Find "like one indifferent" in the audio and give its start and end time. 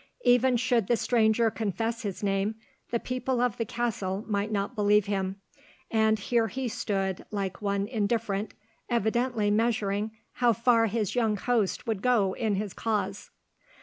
7.29-8.55